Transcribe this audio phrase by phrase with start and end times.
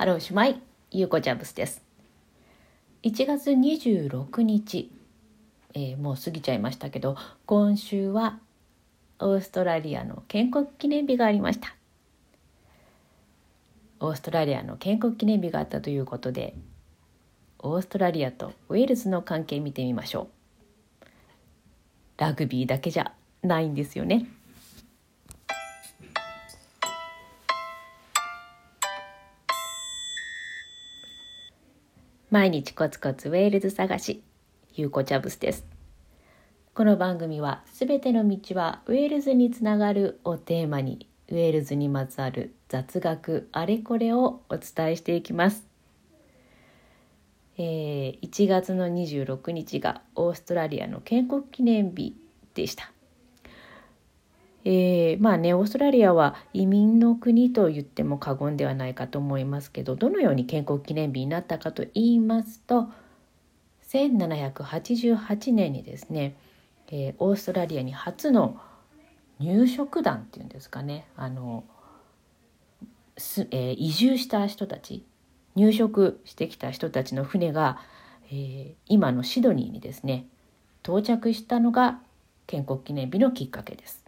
[0.00, 0.58] Hello, shwmae、
[0.92, 1.82] ゆうこジャブスです。
[3.02, 4.90] 1月26日、
[5.74, 8.38] えー、もう過ぎちゃいましたけど、今週は
[9.18, 11.76] オーストラリアの建国記念日がありました。
[14.00, 16.54] オーストラリアの建国記念日があったということで、
[17.58, 20.28] オーストラリアとウェールズの関係見てみましょ
[21.02, 21.06] う。
[22.16, 23.12] ラグビーだけじゃ
[23.42, 24.28] ないんですよね。
[32.30, 34.22] 毎日コツコツウェールズ探し、
[34.76, 35.66] ゆうこチャブスです。
[36.74, 45.66] この番組はすべての道はウェールズにつながるをテーマにウェールズにまつわる雑学あれこれをお伝えしていきます。
[47.58, 52.14] えー、1月の26日がオーストラリアの建国記念日
[52.54, 52.92] でした。
[54.64, 62.88] えー、まあねオーストラリアは移民の国と言っても過言ではないかと思いますけどどのように建国記念日になったかと言いますと
[63.88, 66.36] 1788年にですね、
[66.88, 68.60] えー、オーストラリアに初の
[69.38, 71.64] 入植団っていうんですかねあの
[73.16, 75.04] す、えー、移住した人たち
[75.56, 77.78] 入植してきた人たちの船が、
[78.30, 80.26] えー、今のシドニーにですね
[80.82, 82.00] 到着したのが
[82.46, 83.99] 建国記念日のきっかけです。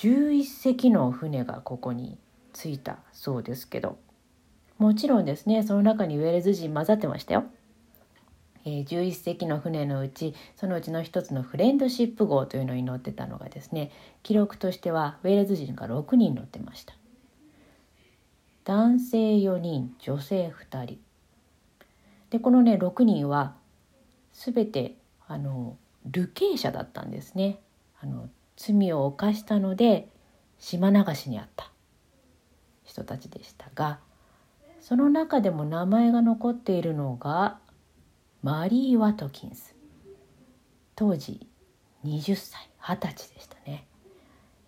[0.00, 2.16] 11隻の船がここに
[2.54, 3.98] 着いたそうですけど。
[4.78, 7.44] もちろんですねその中にウェールズ人混ざってましたよ。
[8.64, 13.90] えー、11隻の船のうちそのうちの一つのフレンドシップ号というのに乗ってたのがですね
[14.22, 16.94] 記録としてはウェールズ人が6人乗ってました。
[18.64, 20.98] 男性4人女性2人。
[22.30, 23.54] でこのね6人は
[24.32, 24.94] 全て
[25.28, 25.76] あの
[26.06, 27.58] 流刑者だったんですね。
[28.00, 28.30] あの
[28.62, 30.10] 罪を犯したので
[30.58, 31.72] 島流しにあった。
[32.84, 34.00] 人たちでしたが
[34.80, 37.58] その中でも名前が残っているのが
[38.42, 39.74] マリー・ワトキンス。
[40.94, 41.46] 当時
[42.04, 43.86] 20歳20歳でしたね。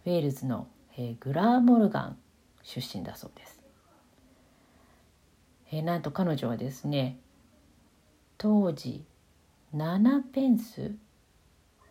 [0.07, 0.67] ウェールズの、
[0.97, 2.17] え、グラーモルガン
[2.63, 3.61] 出身だそうです、
[5.71, 7.19] え、なんと彼女はですね
[8.39, 9.05] 当時
[9.75, 10.95] 7ペンス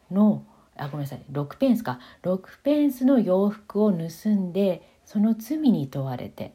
[0.09, 0.43] の
[0.77, 6.53] あごめんなさい6ペンスか6ペンスの洋服を盗んでその罪に問われて、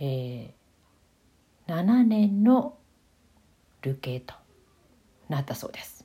[0.00, 2.76] えー、7年の
[3.82, 4.34] 流刑と
[5.28, 6.04] なったそうです。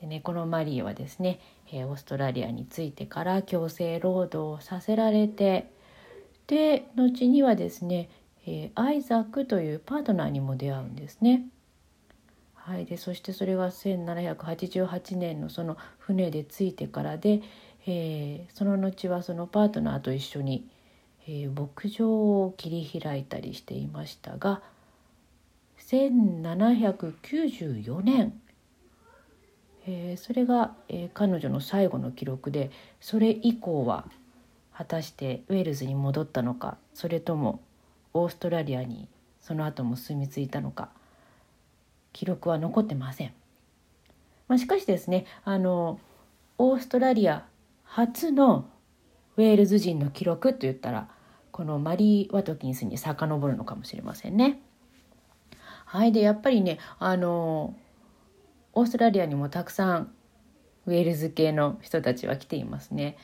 [0.00, 1.40] でね、このマリーはですね、
[1.72, 5.70] えー、オーストラリアに着いてから強制労働をさせられて
[6.46, 8.10] で後にはですね、
[8.46, 11.46] えー、アイザックというパートナーにも出会うんですね。
[12.66, 17.42] はい、でそしてそれが1788年のその船で着いてからで、
[17.86, 20.66] えー、その後はそのパートナーと一緒に、
[21.28, 24.62] えー、牧場を切り開いたりしていましたが
[25.78, 28.32] 1794年、
[29.86, 34.08] えー、それが、えー、彼女の最後の記録でそれ以降は
[34.74, 37.60] 果たしてウェールズに戻ったのかそれとも
[38.12, 39.08] オーストラリアに
[39.40, 40.88] その後も住み着いたのか
[42.16, 43.32] 記録は残ってません。
[44.48, 46.00] まあ、しかしですねあの
[46.56, 47.44] オーストラリア
[47.84, 48.70] 初の
[49.36, 51.10] ウェールズ人の記録といったら
[51.50, 54.62] このマリー・ワトキンスに遡るのかもしれませんね。
[55.84, 57.76] はいでやっぱりねあの
[58.72, 60.10] オーストラリアにもたくさん
[60.86, 63.18] ウェールズ系の人たちは来ていますね。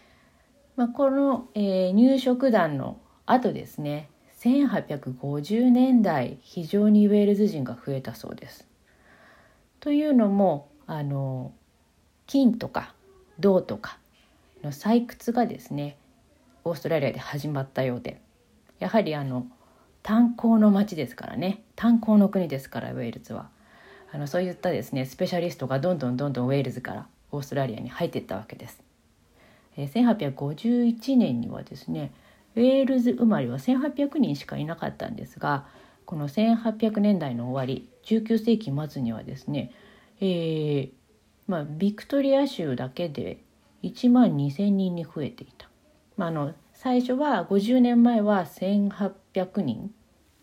[0.77, 4.11] まあ、この、えー、入植団の後ですね
[4.41, 8.72] 1850年代非常にウェールズ人が増えたそうです。
[9.83, 11.53] というのもあの
[12.29, 12.95] 金とか
[13.41, 13.99] 銅とか
[14.63, 15.97] の採掘がですね
[16.63, 18.21] オーストラリアで始まったようで
[18.79, 19.49] やはりあの
[20.05, 23.49] 炭鉱の町ですからね炭鉱の国ですからウェールズは
[24.13, 28.81] あのそういったですねスペシャリストがどんどんどんどんウェールズからオーストラリアに入っていったわけです。
[29.77, 32.13] え1851年にはですね
[32.55, 35.67] ウェールズ生まれは1800人しかいなかったんですが
[36.05, 39.73] この1800年代の終わり19世紀末にはですね、
[40.21, 40.91] えー
[41.47, 43.39] まあ、ビクトリア州だけで
[43.83, 45.69] 1万2,000人に増えていた。
[46.17, 49.93] まあ、あの最初は50年前は1,800人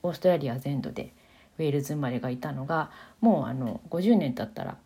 [0.03, 1.13] オーストラリア全土で
[1.57, 2.91] ウェールズ生まれがいたのが
[3.21, 4.77] もうあの50年経ったら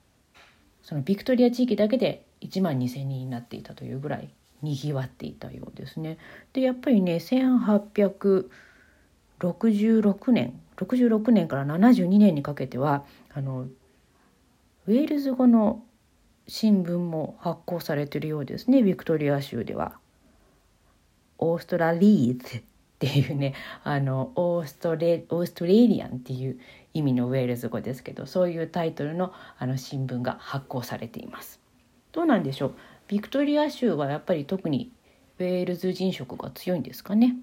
[0.81, 4.29] そのビクトリア地域だけで1万2,000人になっていたというぐらい
[4.61, 6.17] にぎわっていたようですね。
[6.53, 8.49] でやっぱりね1800
[9.39, 13.03] 66年66年から72年にかけては
[13.33, 13.67] あの
[14.87, 15.83] ウェールズ語の
[16.47, 19.97] 新聞も発行されてるようですねビクトリア州では。
[21.39, 22.63] オーストラリーズっ
[22.99, 23.53] ていうね
[23.83, 26.59] あのオーストレオーストレリアンっていう
[26.93, 31.59] 意味のウェールズ語ですけどそういうタイトルのあの新聞が発行されています。
[32.13, 32.75] どうなんでしょう？
[33.09, 34.91] ビクトリア州はやっぱり特に
[35.39, 37.35] ウェールズ人色が強いんですかね？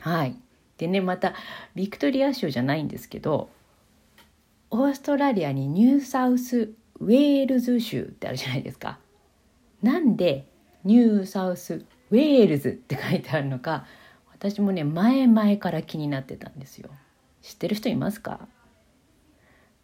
[0.00, 0.36] はい
[0.80, 1.34] でねまた
[1.74, 3.50] ビクトリア州じゃないんですけど
[4.70, 8.98] オーストラリアにニューサウスウェールズ州ってあるじゃないですか。
[9.82, 10.46] なんで
[10.84, 13.84] ニューサウスウェールズって書いてあるのか
[14.32, 16.88] 私もね前々から気になってたんですよ。
[17.42, 18.48] 知ってる人いますか？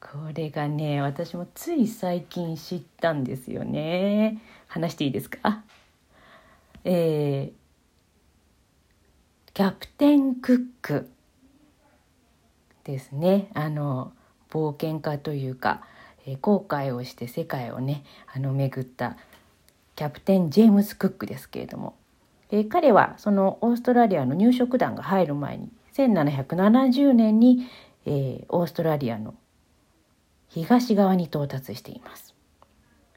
[0.01, 4.41] これがね私もつい最近知ったんですよね。
[4.67, 5.63] 話していいですか？
[6.85, 7.66] えー、
[9.57, 11.09] キャプテンクック
[12.85, 14.13] ですねあの
[14.51, 15.81] 冒険家というか、
[16.27, 18.05] えー、航海をして世界をね
[18.35, 19.17] あの巡った
[19.95, 21.97] キャプテン・ジェームス・クックですけれども、
[22.51, 27.67] えー、彼はそのオーストラリアの入植団が入る前に1770年に、
[28.05, 29.35] えー、オーストラリアの
[30.49, 32.35] 東側に到達しています。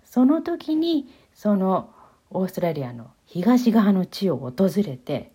[0.06, 1.90] その時にその
[2.30, 5.34] オーストラリアの東側の地を訪れて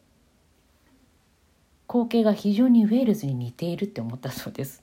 [1.95, 4.83] 光景が非常にウェールズに似ているって思ったそうです。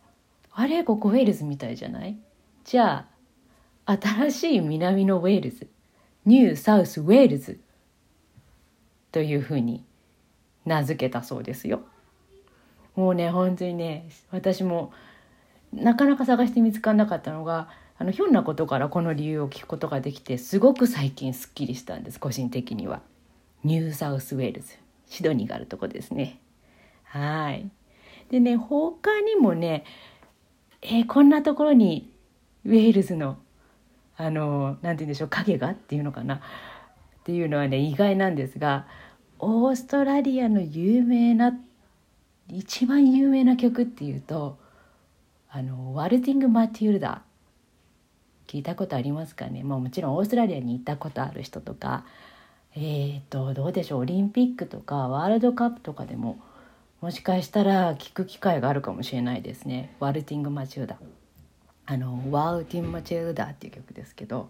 [0.54, 2.18] あれここウェールズみたいじゃない？
[2.64, 3.06] じゃ
[3.86, 5.68] あ新しい南のウェールズ
[6.24, 7.60] ニューサウスウェールズ
[9.12, 9.84] というふうに
[10.66, 11.82] 名付けたそうですよ。
[12.96, 14.94] もうね本当にね私も
[15.74, 17.68] なかなか探して見つからなかったのが
[17.98, 23.02] あのひょんなことからこの理由を聞くことができてすごく最近すっきりしたんです個人的には。
[23.66, 24.76] ニューサウスウェールズ
[25.08, 26.40] シドニーがあるとこですね。
[27.12, 27.70] はい。
[28.30, 29.84] でね他にもね
[30.82, 32.12] えー、こんなところに
[32.66, 33.38] ウェールズの
[34.18, 36.36] あの何て言うんでしょう影がっていうのかな？
[36.36, 36.40] っ
[37.24, 38.88] ていうのはね意外なんですが
[39.38, 41.54] オーストラリアの有名な
[42.48, 44.58] 一番有名な曲っていうと
[45.50, 47.24] あのワルティング・マティルダ
[48.48, 52.06] 聞いたことありますかね、まあ、もちろんオーストラリアに行ったことある人とか
[52.76, 54.00] えーとどうでしょう？
[54.02, 56.40] オリンピックとかワールドカップとかでも
[57.02, 61.00] もしかしたら聞く機会があるかもしれないですね「ワルティング・マチューダ」
[61.88, 64.50] あの「ワルティング・マチューダ」っていう曲ですけど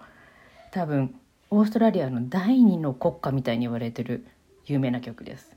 [0.72, 1.16] 多分
[1.50, 4.28] オーストラリアの第二の国家みたいに言われてる
[4.66, 5.56] 有名な曲です。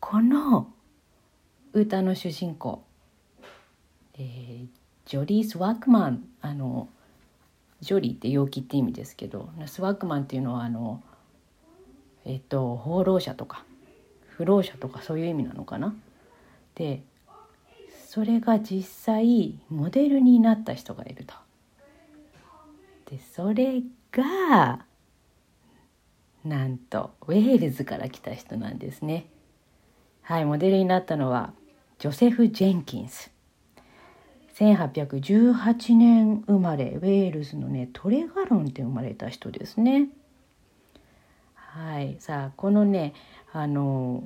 [0.00, 0.72] この
[1.72, 2.84] 歌の主人公、
[4.14, 4.66] えー、
[5.06, 6.28] ジョリー・スワークマン。
[6.40, 6.88] あの
[7.80, 11.02] ジョリーって陽気って意味ですけどスワークマンっていうのはあの
[12.24, 13.64] えっと放浪者とか。
[14.36, 15.94] 不老者とかそういう意味なのかな？
[16.74, 17.02] で
[18.08, 21.34] それが実際モデルになった人がいると。
[23.10, 23.82] でそれ
[24.12, 24.84] が
[26.44, 29.26] なんとウェールズから来た人なんですね。
[30.22, 31.52] はいモデルになったのは
[31.98, 33.30] ジョセフ・ジェンキンス。
[34.56, 40.08] 1818年生まれウェールズのねトレガロンって生まれた人ですね。
[41.74, 43.14] はいさあこのね
[43.52, 44.22] あの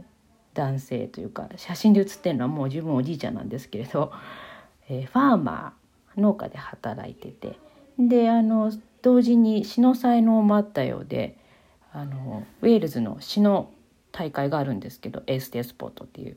[0.53, 4.13] 男性というか写真で写ってるのはもう自分おじいちゃんなんですけれど、
[4.91, 7.59] えー、ファーマー農家で働いてて
[7.99, 11.39] であの同時に詩の才能もあったようで
[11.91, 13.71] あのウェールズの詩の
[14.13, 16.37] 大会があるんですけどエーステスポートっていう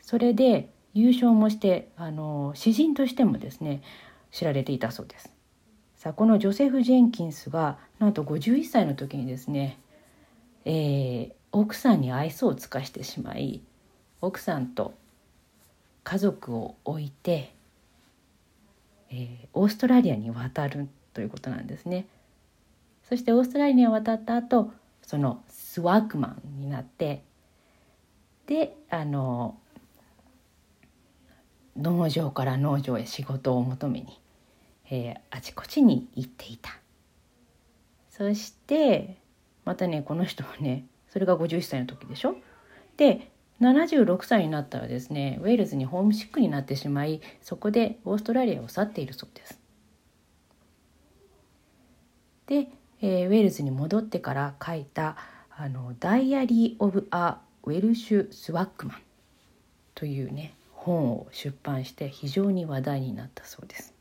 [0.00, 3.82] それで優勝もしてあの詩人としてもですね
[4.30, 5.30] 知られていたそうです。
[5.96, 9.78] さあこのジョセフ・ジェンキンスがなんと51歳の時にですね、
[10.64, 13.62] えー、奥さんに愛想を尽かしてしまい
[14.20, 14.94] 奥さんと
[16.04, 17.54] 家族を置いて、
[19.10, 22.06] えー、オーストラリアに渡るということなんですね。
[23.08, 27.24] そしてオーストラリアに渡った後そのスワークマンになって
[28.46, 29.58] であの
[31.76, 34.20] 農場から農場へ仕事を求めに、
[34.90, 36.78] えー、あちこちに行っていた。
[38.10, 39.16] そして
[39.64, 42.36] またねこの人はねそれが51歳の時でしょ？
[42.96, 49.60] で76歳になったらですねウェールズにホームシックになってしまいそこでオーストラリアを去っているそうです。
[52.46, 52.68] で、
[53.00, 55.16] えー、ウェールズに戻ってから書いた
[55.50, 58.98] あの「ダイアリー・オブ・ア・ウェルシュ・スワックマン」
[59.94, 63.94] というね本を出版して非常に話題になったそうです。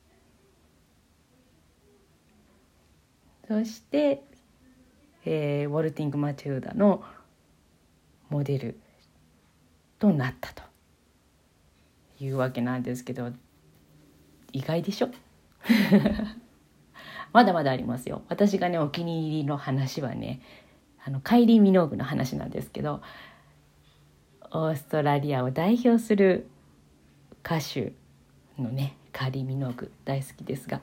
[3.48, 4.24] そして
[5.26, 7.04] えー、ウォルティング・マチューダの
[8.30, 8.80] モデル
[10.00, 10.64] となったと
[12.20, 13.32] いうわけなんですけど
[14.52, 15.10] 意外でしょ？
[17.34, 20.42] まだまだありますよ私がねお気に入りの話はね
[21.06, 23.02] あのカイリー・ミノーグの話なんですけど
[24.52, 26.48] オーストラリアを代表する
[27.46, 27.94] 歌手
[28.58, 30.82] のねカリー・ミノーグ大好きですが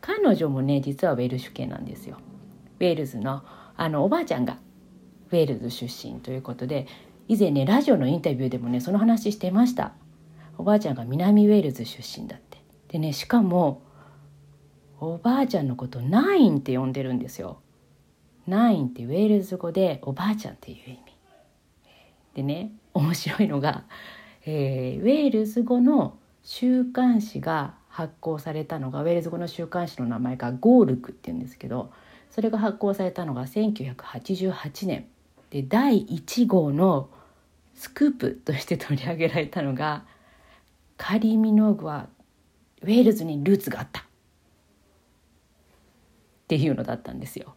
[0.00, 2.18] 彼女もね実はウェルシュ系なんですよ。
[2.80, 3.42] ウェールズの
[3.76, 4.58] あのおばあちゃんが
[5.30, 6.86] ウェールズ出身ということで
[7.28, 9.92] 以前ねラジオのインタビューでもねその話してました。
[10.56, 12.58] おばあちゃんが南ウェールズ出身だって。
[12.88, 13.82] でねしかも
[15.00, 17.60] おばあちゃんのことナインって呼んでるんですよ。
[18.46, 20.98] ナインってウェールズ語でおばあちゃんっていう意味。
[22.34, 23.84] でね面白いのが、
[24.44, 31.92] えー、ウェールズ語の週刊誌が発行されたのがウェールズ語の週刊誌の名前がゴールクっていうんですけど
[32.30, 35.06] それが発行されたのが1988年
[35.50, 37.08] で第1号の
[37.74, 40.04] スクープとして取り上げられたのが
[40.96, 42.08] カリ・ミノーグは
[42.82, 44.04] ウェールズにルーツがあったっ
[46.48, 47.54] ていうのだったんですよ。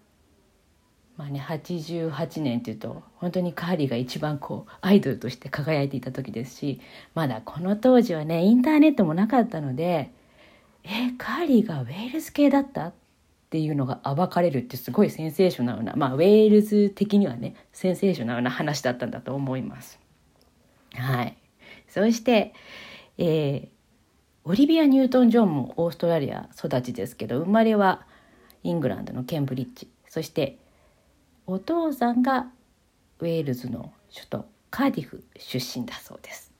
[1.17, 6.81] まあね88年っていうと本当にカーリーが一番こうアイドルとして輝いていた時ですし
[7.13, 10.11] まだこの当時はねインターネットもなかったので
[10.83, 12.93] えカーリーがウェールズ系だった
[13.51, 19.99] っていうのが暴かれるってすごいセンセーショナルなまあウェールズ的にはねセンセーショナルな話だったんだと思います。
[20.93, 21.37] はい、
[21.89, 22.53] そして、
[23.17, 23.69] えー、
[24.45, 28.05] オリビア・ニュートン・ジョンもオーストラリア育ちですけど生まれは
[28.63, 30.57] イングランドのケンブリッジそして
[31.45, 32.47] お父さんが
[33.19, 36.53] ウェールズの首都カーディフ出身だそうです。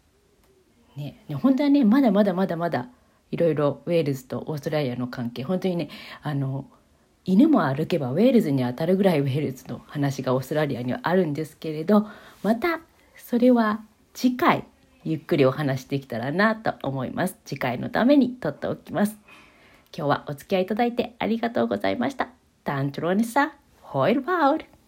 [0.98, 2.90] ね、本当はねまだまだまだまだ
[3.32, 5.90] いろいろウェールズとオーストラリアの関係本当にね
[6.22, 6.66] あの
[7.26, 12.08] 犬も歩けばウェールズにあたるぐらいウェールズの話がオーストラリアにはあるんですけれど
[12.44, 12.80] また
[13.16, 13.82] それは
[14.14, 14.66] 次回
[15.04, 19.18] ゆっくりお話できたらなと思います次回のために撮っておきます
[19.96, 22.30] 今日はお付き合いいただいてありがとうございました。
[22.64, 24.81] タントロニサ、ホイルバール。